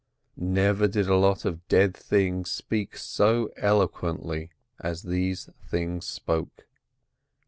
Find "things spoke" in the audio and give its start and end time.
5.67-6.65